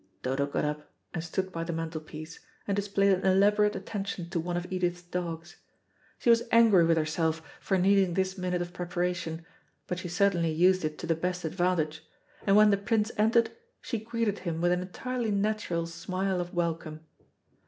[0.23, 4.57] Dodo got up and stood by the mantelpiece, and displayed an elaborate attention to one
[4.57, 5.57] of Edith's dogs.
[6.17, 9.45] She was angry with herself for needing this minute of preparation,
[9.85, 12.03] but she certainly used it to the best advantage;
[12.47, 17.01] and when the Prince entered she greeted him with an entirely natural smile of welcome.